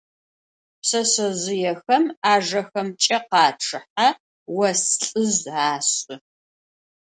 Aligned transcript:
Pşseşsezjıêxem 0.81 2.03
'ajjexemç'e 2.21 3.17
khaççıhe, 3.29 4.07
vos 4.55 4.83
lh'ızj 5.01 5.43
aş'ı. 5.69 6.15